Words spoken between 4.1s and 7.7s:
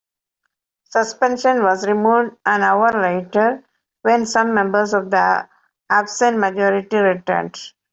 some members of the absent majority returned.